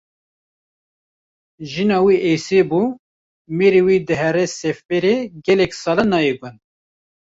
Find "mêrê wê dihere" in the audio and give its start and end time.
3.57-4.45